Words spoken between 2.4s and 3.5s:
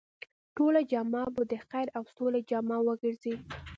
جامعه وګرځي.